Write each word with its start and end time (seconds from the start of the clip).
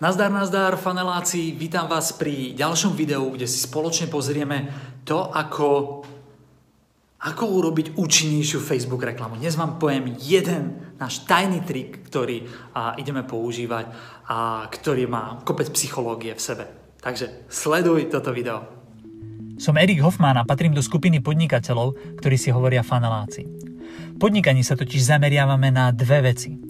Nazdar, 0.00 0.32
nazdar, 0.32 0.80
faneláci, 0.80 1.52
vítam 1.52 1.84
vás 1.84 2.16
pri 2.16 2.56
ďalšom 2.56 2.96
videu, 2.96 3.20
kde 3.36 3.44
si 3.44 3.60
spoločne 3.60 4.08
pozrieme 4.08 4.72
to, 5.04 5.28
ako, 5.28 6.00
ako 7.20 7.44
urobiť 7.44 8.00
účinnejšiu 8.00 8.64
Facebook 8.64 9.04
reklamu. 9.04 9.36
Dnes 9.36 9.60
vám 9.60 9.76
poviem 9.76 10.16
jeden 10.16 10.96
náš 10.96 11.28
tajný 11.28 11.60
trik, 11.68 12.00
ktorý 12.08 12.48
a, 12.72 12.96
ideme 12.96 13.28
používať 13.28 13.92
a 14.24 14.64
ktorý 14.72 15.04
má 15.04 15.36
kopec 15.44 15.68
psychológie 15.76 16.32
v 16.32 16.40
sebe. 16.48 16.64
Takže 17.04 17.52
sleduj 17.52 18.08
toto 18.08 18.32
video. 18.32 18.64
Som 19.60 19.76
Erik 19.76 20.00
Hoffman 20.00 20.40
a 20.40 20.48
patrím 20.48 20.72
do 20.72 20.80
skupiny 20.80 21.20
podnikateľov, 21.20 22.16
ktorí 22.24 22.40
si 22.40 22.48
hovoria 22.48 22.80
faneláci. 22.80 23.44
Podnikaní 24.16 24.64
sa 24.64 24.80
totiž 24.80 25.12
zameriavame 25.12 25.68
na 25.68 25.92
dve 25.92 26.32
veci– 26.32 26.56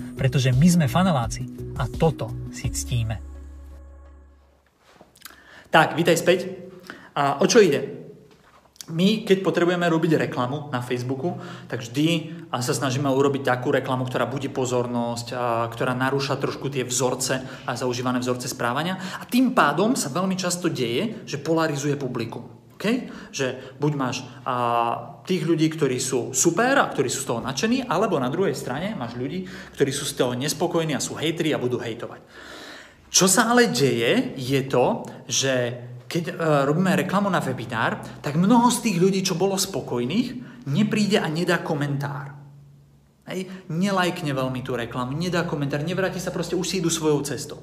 pretože 0.21 0.53
my 0.53 0.67
sme 0.69 0.85
faneláci 0.85 1.49
a 1.81 1.89
toto 1.89 2.29
si 2.53 2.69
ctíme. 2.69 3.17
Tak, 5.73 5.97
vítaj 5.97 6.21
späť. 6.21 6.45
A 7.17 7.41
o 7.41 7.49
čo 7.49 7.57
ide? 7.57 8.05
My, 8.93 9.25
keď 9.25 9.41
potrebujeme 9.41 9.89
robiť 9.89 10.21
reklamu 10.29 10.69
na 10.69 10.85
Facebooku, 10.85 11.41
tak 11.65 11.81
vždy 11.81 12.37
sa 12.53 12.69
snažíme 12.75 13.09
urobiť 13.09 13.49
takú 13.49 13.73
reklamu, 13.73 14.05
ktorá 14.05 14.29
budí 14.29 14.53
pozornosť, 14.53 15.27
a 15.33 15.65
ktorá 15.73 15.97
narúša 15.97 16.37
trošku 16.37 16.69
tie 16.69 16.85
vzorce 16.85 17.65
a 17.65 17.73
zaužívané 17.73 18.21
vzorce 18.21 18.45
správania. 18.45 19.01
A 19.17 19.25
tým 19.25 19.57
pádom 19.57 19.97
sa 19.97 20.13
veľmi 20.13 20.37
často 20.37 20.69
deje, 20.69 21.25
že 21.25 21.41
polarizuje 21.41 21.97
publikum. 21.97 22.60
Okay? 22.81 23.13
Že 23.29 23.77
buď 23.77 23.91
máš 23.93 24.25
a, 24.41 25.21
tých 25.21 25.45
ľudí, 25.45 25.69
ktorí 25.69 26.01
sú 26.01 26.33
super 26.33 26.81
a 26.81 26.89
ktorí 26.89 27.13
sú 27.13 27.21
z 27.21 27.29
toho 27.29 27.45
nadšení, 27.45 27.85
alebo 27.85 28.17
na 28.17 28.25
druhej 28.33 28.57
strane 28.57 28.97
máš 28.97 29.13
ľudí, 29.21 29.45
ktorí 29.77 29.93
sú 29.93 30.09
z 30.09 30.17
toho 30.17 30.33
nespokojní 30.33 30.97
a 30.97 31.03
sú 31.03 31.13
hejtri 31.13 31.53
a 31.53 31.61
budú 31.61 31.77
hejtovať. 31.77 32.25
Čo 33.13 33.29
sa 33.29 33.53
ale 33.53 33.69
deje, 33.69 34.33
je 34.33 34.61
to, 34.65 35.05
že 35.29 35.53
keď 36.09 36.23
e, 36.31 36.33
robíme 36.65 37.05
reklamu 37.05 37.29
na 37.29 37.37
webinár, 37.37 38.01
tak 38.17 38.33
mnoho 38.33 38.73
z 38.73 38.89
tých 38.89 38.97
ľudí, 38.97 39.21
čo 39.21 39.37
bolo 39.37 39.61
spokojných, 39.61 40.41
nepríde 40.65 41.21
a 41.21 41.29
nedá 41.29 41.61
komentár. 41.61 42.33
Hej, 43.29 43.45
nelajkne 43.69 44.33
veľmi 44.33 44.65
tú 44.65 44.73
reklamu, 44.73 45.13
nedá 45.13 45.45
komentár, 45.45 45.85
nevráti 45.85 46.17
sa 46.17 46.33
proste, 46.33 46.57
už 46.57 46.65
si 46.65 46.81
idú 46.81 46.89
svojou 46.89 47.21
cestou. 47.21 47.61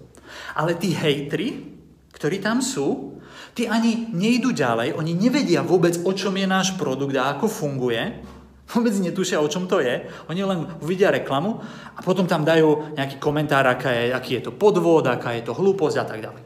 Ale 0.54 0.78
tí 0.78 0.94
hejtri, 0.94 1.77
ktorí 2.12 2.41
tam 2.41 2.64
sú, 2.64 3.19
tí 3.52 3.66
ani 3.66 4.10
nejdu 4.14 4.54
ďalej, 4.54 4.94
oni 4.94 5.12
nevedia 5.19 5.66
vôbec, 5.66 5.98
o 6.06 6.12
čom 6.14 6.34
je 6.38 6.46
náš 6.46 6.78
produkt 6.78 7.14
a 7.19 7.34
ako 7.34 7.50
funguje, 7.50 8.22
vôbec 8.72 8.94
netušia, 9.00 9.41
o 9.41 9.48
čom 9.48 9.64
to 9.64 9.80
je. 9.80 10.06
Oni 10.28 10.44
len 10.44 10.69
uvidia 10.84 11.08
reklamu 11.10 11.58
a 11.96 12.00
potom 12.04 12.28
tam 12.28 12.44
dajú 12.44 12.94
nejaký 12.94 13.16
komentár, 13.16 13.64
aká 13.64 13.91
je, 13.91 14.04
aký 14.12 14.30
je 14.38 14.50
to 14.50 14.52
podvod, 14.52 15.08
aká 15.08 15.32
je 15.34 15.42
to 15.42 15.56
hlúposť 15.56 15.96
a 15.98 16.04
tak 16.04 16.20
ďalej. 16.20 16.42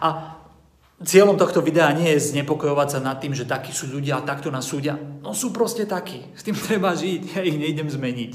A 0.00 0.08
cieľom 1.04 1.38
tohto 1.38 1.62
videa 1.62 1.92
nie 1.94 2.10
je 2.16 2.34
znepokojovať 2.34 2.88
sa 2.88 2.98
nad 2.98 3.20
tým, 3.22 3.36
že 3.36 3.46
takí 3.46 3.70
sú 3.70 3.86
ľudia 3.86 4.18
a 4.18 4.26
takto 4.26 4.50
nás 4.50 4.66
súdia. 4.66 4.96
No 4.96 5.36
sú 5.36 5.54
proste 5.54 5.86
takí. 5.86 6.26
S 6.34 6.42
tým 6.42 6.56
treba 6.66 6.96
žiť. 6.96 7.38
Ja 7.38 7.40
ich 7.44 7.60
nejdem 7.60 7.86
zmeniť. 7.86 8.32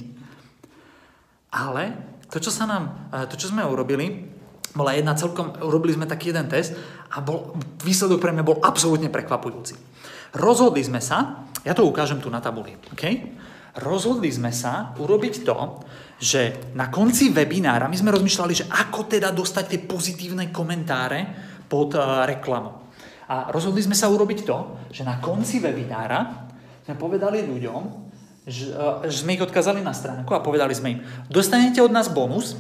Ale 1.53 2.13
to, 2.33 2.41
čo, 2.41 2.49
sa 2.49 2.65
nám, 2.65 3.13
to, 3.29 3.37
čo 3.37 3.53
sme 3.53 3.61
urobili, 3.61 4.32
bola 4.73 4.97
jedna 4.97 5.13
celkom, 5.13 5.53
urobili 5.61 5.93
sme 5.93 6.09
taký 6.09 6.33
jeden 6.33 6.49
test 6.49 6.73
a 7.13 7.21
bol, 7.21 7.53
výsledok 7.85 8.17
pre 8.17 8.33
mňa 8.33 8.43
bol 8.45 8.57
absolútne 8.61 9.09
prekvapujúci. 9.13 9.77
Rozhodli 10.33 10.81
sme 10.81 10.97
sa, 10.97 11.45
ja 11.61 11.77
to 11.77 11.85
ukážem 11.85 12.17
tu 12.17 12.33
na 12.33 12.41
tabuli, 12.41 12.73
okay? 12.89 13.37
rozhodli 13.77 14.29
sme 14.29 14.49
sa 14.49 14.93
urobiť 14.97 15.45
to, 15.45 15.57
že 16.21 16.73
na 16.77 16.93
konci 16.93 17.33
webinára 17.33 17.89
my 17.89 17.97
sme 17.97 18.13
rozmýšľali, 18.13 18.53
že 18.53 18.69
ako 18.69 19.09
teda 19.09 19.33
dostať 19.33 19.65
tie 19.69 19.79
pozitívne 19.81 20.53
komentáre 20.53 21.25
pod 21.65 21.97
uh, 21.97 22.25
reklamu. 22.29 22.85
A 23.29 23.49
rozhodli 23.49 23.81
sme 23.81 23.97
sa 23.97 24.13
urobiť 24.13 24.39
to, 24.45 24.57
že 24.93 25.01
na 25.01 25.17
konci 25.17 25.57
webinára 25.57 26.49
sme 26.85 26.95
povedali 26.95 27.41
ľuďom, 27.41 27.81
že, 28.45 28.73
uh, 28.73 29.01
že 29.09 29.25
sme 29.25 29.35
ich 29.37 29.45
odkázali 29.45 29.81
na 29.81 29.93
stránku 29.93 30.33
a 30.37 30.45
povedali 30.45 30.73
sme 30.77 30.89
im, 30.97 30.99
dostanete 31.29 31.81
od 31.81 31.89
nás 31.89 32.13
bonus, 32.13 32.53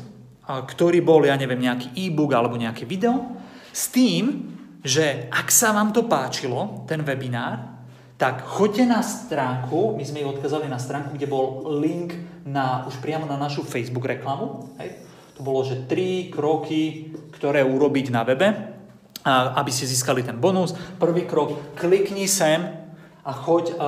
ktorý 0.43 0.99
bol, 0.99 1.23
ja 1.23 1.39
neviem, 1.39 1.63
nejaký 1.63 1.95
e-book 1.95 2.35
alebo 2.35 2.59
nejaké 2.59 2.83
video, 2.83 3.39
s 3.71 3.89
tým, 3.89 4.53
že 4.83 5.31
ak 5.31 5.47
sa 5.47 5.71
vám 5.71 5.95
to 5.95 6.05
páčilo, 6.05 6.83
ten 6.83 6.99
webinár, 7.01 7.71
tak 8.19 8.43
choďte 8.45 8.83
na 8.87 9.01
stránku, 9.03 9.95
my 9.95 10.03
sme 10.03 10.23
ju 10.23 10.27
odkazali 10.31 10.67
na 10.67 10.79
stránku, 10.79 11.15
kde 11.15 11.27
bol 11.27 11.65
link 11.79 12.15
na, 12.43 12.83
už 12.87 12.99
priamo 12.99 13.27
na 13.27 13.39
našu 13.39 13.63
Facebook 13.63 14.05
reklamu. 14.05 14.75
Hej. 14.79 15.03
To 15.35 15.41
bolo, 15.41 15.65
že 15.65 15.89
tri 15.89 16.29
kroky, 16.29 17.09
ktoré 17.33 17.65
urobiť 17.65 18.13
na 18.13 18.21
webe, 18.21 18.47
aby 19.25 19.71
ste 19.73 19.89
získali 19.89 20.21
ten 20.21 20.37
bonus. 20.37 20.77
Prvý 21.01 21.25
krok, 21.25 21.73
klikni 21.73 22.29
sem 22.29 22.61
a 23.23 23.31
choď, 23.33 23.79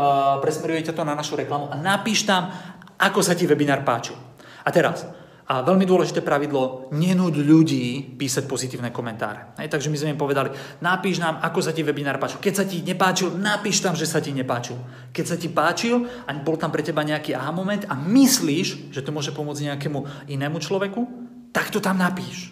presmerujete 0.42 0.96
to 0.96 1.06
na 1.06 1.14
našu 1.14 1.38
reklamu 1.38 1.70
a 1.70 1.76
napíš 1.78 2.26
tam, 2.26 2.50
ako 2.98 3.20
sa 3.22 3.38
ti 3.38 3.46
webinár 3.46 3.86
páčil. 3.86 4.18
A 4.66 4.74
teraz, 4.74 5.06
a 5.46 5.62
veľmi 5.62 5.86
dôležité 5.86 6.26
pravidlo, 6.26 6.90
nenúď 6.90 7.46
ľudí 7.46 8.18
písať 8.18 8.50
pozitívne 8.50 8.90
komentáre. 8.90 9.54
Hej, 9.62 9.70
takže 9.70 9.94
my 9.94 9.98
sme 10.02 10.12
im 10.18 10.20
povedali, 10.20 10.50
napíš 10.82 11.22
nám, 11.22 11.38
ako 11.38 11.62
sa 11.62 11.70
ti 11.70 11.86
webinár 11.86 12.18
páčil. 12.18 12.42
Keď 12.42 12.54
sa 12.58 12.66
ti 12.66 12.82
nepáčil, 12.82 13.30
napíš 13.38 13.86
tam, 13.86 13.94
že 13.94 14.10
sa 14.10 14.18
ti 14.18 14.34
nepáčil. 14.34 14.74
Keď 15.14 15.26
sa 15.30 15.38
ti 15.38 15.46
páčil 15.54 16.02
a 16.26 16.34
bol 16.34 16.58
tam 16.58 16.74
pre 16.74 16.82
teba 16.82 17.06
nejaký 17.06 17.38
aha 17.38 17.54
moment 17.54 17.86
a 17.86 17.94
myslíš, 17.94 18.90
že 18.90 19.06
to 19.06 19.14
môže 19.14 19.38
pomôcť 19.38 19.70
nejakému 19.70 20.34
inému 20.34 20.58
človeku, 20.58 21.06
tak 21.54 21.70
to 21.70 21.78
tam 21.78 22.02
napíš. 22.02 22.50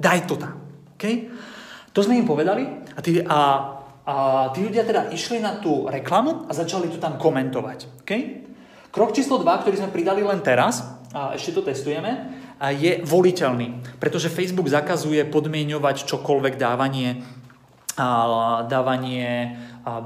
Daj 0.00 0.24
to 0.24 0.40
tam. 0.40 0.56
Okay? 0.96 1.28
To 1.92 2.00
sme 2.00 2.16
im 2.16 2.24
povedali 2.24 2.64
a 2.96 3.00
tí, 3.04 3.20
a, 3.20 3.40
a 4.08 4.14
tí 4.56 4.64
ľudia 4.64 4.88
teda 4.88 5.12
išli 5.12 5.44
na 5.44 5.60
tú 5.60 5.92
reklamu 5.92 6.48
a 6.48 6.56
začali 6.56 6.88
to 6.88 6.96
tam 6.96 7.20
komentovať. 7.20 8.00
Okay? 8.00 8.48
Krok 8.88 9.12
číslo 9.12 9.36
2, 9.36 9.60
ktorý 9.60 9.76
sme 9.76 9.92
pridali 9.92 10.24
len 10.24 10.40
teraz, 10.40 10.99
a 11.10 11.34
ešte 11.34 11.50
to 11.50 11.62
testujeme, 11.66 12.38
a 12.60 12.70
je 12.70 13.00
voliteľný, 13.02 13.98
pretože 13.98 14.30
Facebook 14.30 14.68
zakazuje 14.68 15.24
podmienovať 15.26 16.04
čokoľvek 16.06 16.54
dávanie, 16.60 17.24
dávanie 18.68 19.58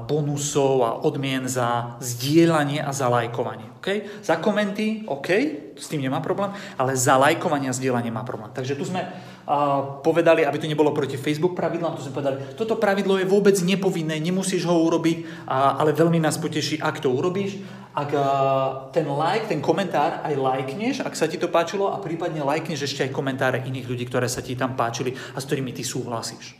bonusov 0.07 0.75
a 0.81 0.91
odmien 1.03 1.45
za 1.51 1.99
zdieľanie 1.99 2.79
a 2.79 2.95
za 2.95 3.11
lajkovanie. 3.11 3.75
Okay? 3.83 4.07
Za 4.23 4.39
komenty, 4.39 5.03
OK, 5.05 5.29
s 5.75 5.91
tým 5.91 6.01
nemá 6.01 6.23
problém, 6.23 6.49
ale 6.79 6.95
za 6.95 7.19
lajkovanie 7.19 7.67
a 7.67 7.75
zdieľanie 7.75 8.09
má 8.09 8.23
problém. 8.23 8.49
Takže 8.55 8.79
tu 8.79 8.87
sme 8.87 9.03
uh, 9.03 9.99
povedali, 9.99 10.47
aby 10.47 10.57
to 10.57 10.71
nebolo 10.71 10.95
proti 10.95 11.19
Facebook 11.19 11.53
pravidlám, 11.53 11.99
tu 11.99 12.07
sme 12.07 12.15
povedali, 12.15 12.55
toto 12.55 12.79
pravidlo 12.79 13.19
je 13.19 13.27
vôbec 13.27 13.59
nepovinné, 13.59 14.17
nemusíš 14.23 14.63
ho 14.65 14.79
urobiť, 14.87 15.45
uh, 15.45 15.77
ale 15.77 15.91
veľmi 15.91 16.23
nás 16.23 16.39
poteší, 16.39 16.79
ak 16.79 17.03
to 17.03 17.11
urobíš. 17.11 17.59
Ak 17.95 18.11
uh, 18.11 18.91
ten 18.91 19.07
like, 19.07 19.47
ten 19.47 19.63
komentár 19.63 20.23
aj 20.23 20.35
lajkneš, 20.35 21.03
ak 21.03 21.15
sa 21.15 21.27
ti 21.31 21.39
to 21.39 21.47
páčilo 21.51 21.91
a 21.91 21.99
prípadne 21.99 22.43
lajkneš 22.43 22.87
ešte 22.87 23.07
aj 23.07 23.15
komentáre 23.15 23.63
iných 23.63 23.87
ľudí, 23.87 24.07
ktoré 24.07 24.27
sa 24.31 24.43
ti 24.43 24.55
tam 24.55 24.75
páčili 24.75 25.15
a 25.35 25.39
s 25.39 25.47
ktorými 25.47 25.71
ty 25.75 25.83
súhlasíš. 25.83 26.55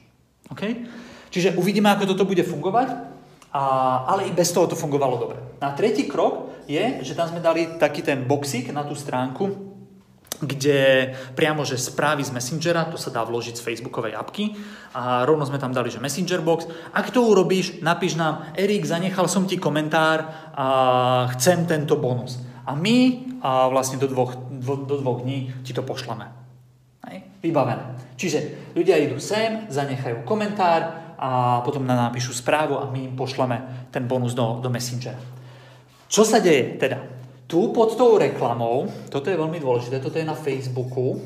Okay? 0.51 0.87
Čiže 1.35 1.59
uvidíme, 1.59 1.91
ako 1.91 2.15
toto 2.15 2.23
bude 2.23 2.47
fungovať, 2.47 2.95
a, 3.51 3.63
ale 4.07 4.27
i 4.27 4.31
bez 4.31 4.55
toho 4.55 4.71
to 4.71 4.79
fungovalo 4.79 5.19
dobre. 5.19 5.39
A 5.59 5.75
tretí 5.75 6.07
krok 6.07 6.63
je, 6.63 7.03
že 7.03 7.11
tam 7.11 7.27
sme 7.27 7.43
dali 7.43 7.75
taký 7.75 7.99
ten 7.99 8.23
boxík 8.23 8.71
na 8.71 8.87
tú 8.87 8.95
stránku, 8.95 9.75
kde 10.39 11.11
priamo, 11.35 11.67
že 11.67 11.75
správy 11.75 12.23
z 12.23 12.31
Messengera, 12.31 12.87
to 12.87 12.95
sa 12.95 13.11
dá 13.11 13.23
vložiť 13.27 13.59
z 13.59 13.63
Facebookovej 13.67 14.15
apky 14.15 14.55
a 14.95 15.27
rovno 15.27 15.43
sme 15.43 15.59
tam 15.59 15.75
dali, 15.75 15.91
že 15.91 15.99
Messenger 15.99 16.39
box. 16.39 16.71
Ak 16.95 17.11
to 17.11 17.23
urobíš, 17.27 17.83
napíš 17.83 18.15
nám, 18.15 18.55
Erik, 18.55 18.87
zanechal 18.87 19.27
som 19.27 19.43
ti 19.43 19.59
komentár 19.59 20.51
a 20.55 20.67
chcem 21.35 21.67
tento 21.67 21.99
bonus. 21.99 22.39
A 22.63 22.79
my 22.79 23.27
a 23.45 23.69
vlastne 23.69 23.99
do 24.01 24.07
dvoch, 24.09 24.39
dvo, 24.55 24.87
do 24.87 24.97
dvoch 25.03 25.21
dní 25.21 25.53
ti 25.61 25.75
to 25.75 25.85
pošleme. 25.85 26.31
Hej? 27.11 27.27
Vybavené. 27.45 27.95
Čiže 28.17 28.71
ľudia 28.73 28.97
idú 28.97 29.21
sem, 29.21 29.69
zanechajú 29.69 30.25
komentár 30.25 31.04
a 31.19 31.61
potom 31.63 31.87
nám 31.87 32.11
napíšu 32.11 32.35
správu 32.35 32.79
a 32.79 32.89
my 32.91 33.11
im 33.11 33.15
pošleme 33.15 33.89
ten 33.91 34.07
bonus 34.07 34.35
do, 34.35 34.59
do 34.61 34.69
Messengera. 34.69 35.19
Čo 36.05 36.23
sa 36.27 36.39
deje 36.39 36.77
teda? 36.77 37.15
tu 37.45 37.69
pod 37.69 37.93
tou 37.93 38.17
reklamou, 38.17 38.89
toto 39.09 39.29
je 39.29 39.37
veľmi 39.37 39.61
dôležité, 39.61 40.01
toto 40.01 40.17
je 40.17 40.25
na 40.25 40.33
Facebooku, 40.33 41.21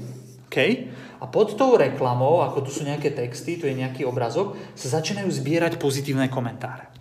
okay? 0.51 0.91
a 1.19 1.27
pod 1.27 1.55
tou 1.55 1.79
reklamou, 1.79 2.43
ako 2.43 2.67
tu 2.67 2.71
sú 2.71 2.83
nejaké 2.83 3.15
texty, 3.15 3.55
tu 3.55 3.67
je 3.67 3.75
nejaký 3.75 4.03
obrazok, 4.03 4.55
sa 4.75 4.99
začínajú 4.99 5.31
zbierať 5.31 5.79
pozitívne 5.79 6.27
komentáre. 6.27 6.91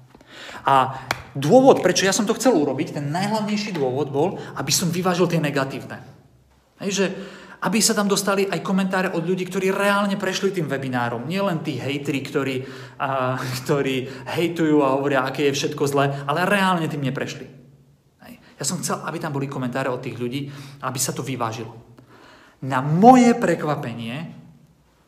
A 0.67 1.07
dôvod, 1.35 1.83
prečo 1.83 2.07
ja 2.07 2.15
som 2.15 2.27
to 2.27 2.35
chcel 2.35 2.55
urobiť, 2.55 2.99
ten 2.99 3.11
najhlavnejší 3.11 3.75
dôvod 3.75 4.11
bol, 4.11 4.39
aby 4.55 4.71
som 4.71 4.91
vyvážil 4.91 5.27
tie 5.27 5.43
negatívne. 5.43 5.99
Hej, 6.79 6.91
že 6.95 7.07
aby 7.59 7.79
sa 7.83 7.95
tam 7.95 8.07
dostali 8.07 8.47
aj 8.47 8.63
komentáre 8.63 9.09
od 9.11 9.27
ľudí, 9.27 9.43
ktorí 9.51 9.75
reálne 9.75 10.15
prešli 10.15 10.55
tým 10.55 10.71
webinárom. 10.71 11.27
Nie 11.27 11.43
len 11.43 11.59
tí 11.59 11.75
hejtri, 11.75 12.23
ktorí, 12.23 12.63
a, 13.03 13.35
ktorí 13.65 14.07
hejtujú 14.31 14.79
a 14.83 14.95
hovoria, 14.95 15.27
aké 15.27 15.51
je 15.51 15.57
všetko 15.59 15.83
zlé, 15.91 16.15
ale 16.27 16.47
reálne 16.47 16.87
tým 16.87 17.03
neprešli. 17.03 17.59
Ja 18.59 18.67
som 18.67 18.83
chcel, 18.83 18.99
aby 19.07 19.23
tam 19.23 19.31
boli 19.31 19.47
komentáre 19.47 19.87
od 19.87 20.03
tých 20.03 20.19
ľudí, 20.19 20.51
aby 20.83 20.99
sa 20.99 21.15
to 21.15 21.23
vyvážilo. 21.23 21.71
Na 22.67 22.83
moje 22.83 23.31
prekvapenie 23.39 24.35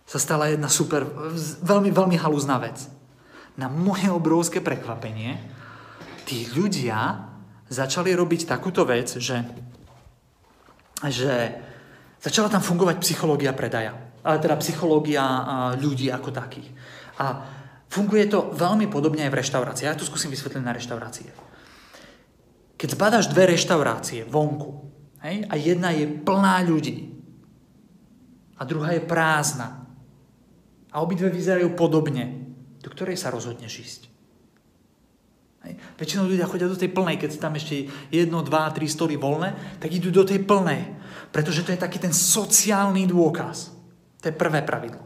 sa 0.06 0.23
stala 0.23 0.46
jedna 0.55 0.70
super, 0.70 1.03
veľmi, 1.62 1.91
veľmi 1.91 2.14
halúzná 2.14 2.62
vec. 2.62 2.87
Na 3.58 3.67
moje 3.67 4.06
obrovské 4.06 4.62
prekvapenie 4.62 5.43
tí 6.31 6.46
ľudia 6.55 7.26
začali 7.67 8.14
robiť 8.14 8.46
takúto 8.46 8.87
vec, 8.87 9.19
že, 9.19 9.43
že 11.11 11.58
začala 12.20 12.52
tam 12.52 12.61
fungovať 12.61 13.00
psychológia 13.00 13.56
predaja. 13.56 13.96
Ale 14.20 14.37
teda 14.37 14.61
psychológia 14.61 15.25
ľudí 15.81 16.12
ako 16.12 16.28
takých. 16.28 16.69
A 17.17 17.40
funguje 17.88 18.28
to 18.28 18.52
veľmi 18.52 18.93
podobne 18.93 19.25
aj 19.25 19.32
v 19.32 19.40
reštaurácii. 19.40 19.88
Ja 19.88 19.96
to 19.96 20.05
skúsim 20.05 20.28
vysvetliť 20.28 20.61
na 20.61 20.76
reštaurácie. 20.76 21.32
Keď 22.76 22.88
zbadaš 22.96 23.32
dve 23.32 23.56
reštaurácie 23.56 24.28
vonku 24.28 24.93
hej, 25.25 25.49
a 25.49 25.55
jedna 25.56 25.93
je 25.96 26.05
plná 26.08 26.61
ľudí 26.69 27.17
a 28.61 28.64
druhá 28.69 28.93
je 28.93 29.05
prázdna 29.05 29.88
a 30.93 31.00
obidve 31.00 31.32
vyzerajú 31.32 31.72
podobne, 31.72 32.52
do 32.81 32.93
ktorej 32.93 33.17
sa 33.17 33.32
rozhodneš 33.32 33.72
ísť? 33.81 34.02
Hej. 35.60 35.76
Väčšinou 36.00 36.24
ľudia 36.24 36.48
chodia 36.48 36.72
do 36.72 36.78
tej 36.78 36.88
plnej, 36.88 37.20
keď 37.20 37.36
tam 37.36 37.52
ešte 37.52 37.84
jedno, 38.08 38.40
dva, 38.40 38.72
tri 38.72 38.88
stoly 38.88 39.20
voľné, 39.20 39.76
tak 39.76 39.92
idú 39.92 40.08
do 40.08 40.24
tej 40.24 40.40
plnej, 40.40 40.88
pretože 41.28 41.60
to 41.60 41.72
je 41.76 41.80
taký 41.80 42.00
ten 42.00 42.16
sociálny 42.16 43.04
dôkaz. 43.04 43.68
To 44.24 44.28
je 44.28 44.34
prvé 44.36 44.64
pravidlo. 44.64 45.04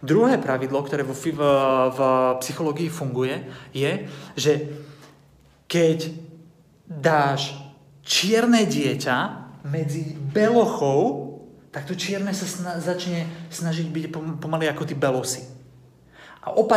Druhé 0.00 0.36
pravidlo, 0.40 0.80
ktoré 0.84 1.04
v, 1.04 1.12
v, 1.12 1.40
v 1.92 2.00
psychológii 2.40 2.88
funguje, 2.88 3.36
je, 3.72 4.08
že 4.36 4.52
keď 5.68 6.12
dáš 6.88 7.56
čierne 8.04 8.64
dieťa 8.64 9.16
medzi 9.66 10.14
belochou, 10.14 11.26
tak 11.74 11.84
to 11.84 11.92
čierne 11.92 12.32
sa 12.32 12.48
sna- 12.48 12.78
začne 12.80 13.28
snažiť 13.52 13.92
byť 13.92 14.04
pomaly 14.40 14.64
ako 14.72 14.88
tí 14.88 14.96
belosy. 14.96 15.44
A 16.46 16.56